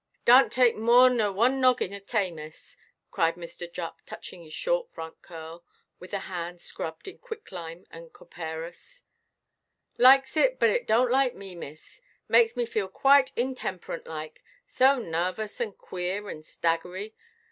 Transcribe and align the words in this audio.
"Darrnʼt 0.25 0.49
take 0.49 0.75
more 0.77 1.11
nor 1.11 1.31
one 1.31 1.61
noggin 1.61 1.93
of 1.93 2.07
tay, 2.07 2.31
miss," 2.31 2.75
cried 3.11 3.35
Mr. 3.35 3.71
Jupp, 3.71 4.01
touching 4.03 4.41
his 4.43 4.51
short 4.51 4.89
front 4.89 5.21
curl 5.21 5.63
with 5.99 6.11
a 6.11 6.21
hand 6.25 6.59
scrubbed 6.59 7.07
in 7.07 7.19
quick–lime 7.19 7.85
and 7.91 8.11
copperas; 8.11 9.03
"likes 9.99 10.35
it, 10.35 10.57
but 10.57 10.71
it 10.71 10.87
donʼt 10.87 11.11
like 11.11 11.35
me, 11.35 11.53
miss. 11.53 12.01
Makes 12.27 12.55
me 12.55 12.65
feel 12.65 12.87
quite 12.87 13.31
intemperant 13.35 14.07
like,—so 14.07 14.97
narvous, 14.97 15.59
and 15.59 15.77
queer, 15.77 16.29
and 16.29 16.43
staggery. 16.43 17.13